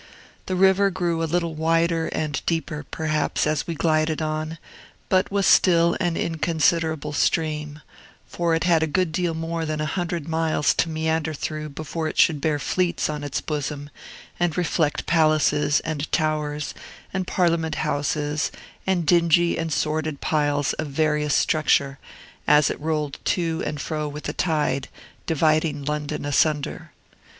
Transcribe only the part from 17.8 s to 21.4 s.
houses and dingy and sordid piles of various